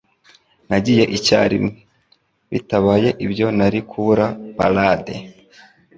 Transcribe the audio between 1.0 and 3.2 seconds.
icyarimwe, bitabaye